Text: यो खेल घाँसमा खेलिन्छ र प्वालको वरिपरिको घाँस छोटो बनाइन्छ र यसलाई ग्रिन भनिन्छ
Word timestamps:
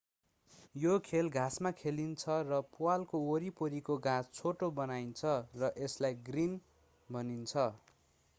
यो 0.75 0.93
खेल 1.01 1.27
घाँसमा 1.33 1.71
खेलिन्छ 1.81 2.37
र 2.47 2.59
प्वालको 2.71 3.21
वरिपरिको 3.25 3.99
घाँस 4.07 4.33
छोटो 4.39 4.71
बनाइन्छ 4.81 5.37
र 5.59 5.71
यसलाई 5.79 6.19
ग्रिन 6.25 6.59
भनिन्छ 7.09 7.69